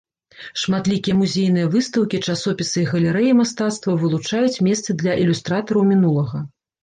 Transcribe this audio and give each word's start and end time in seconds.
Шматлікія 0.61 1.15
музейныя 1.17 1.67
выстаўкі, 1.75 2.21
часопісы 2.31 2.77
і 2.85 2.87
галерэі 2.95 3.35
мастацтваў 3.41 4.01
вылучаюць 4.05 4.61
месцы 4.69 4.97
для 5.03 5.13
ілюстратараў 5.27 5.81
мінулага. 5.93 6.37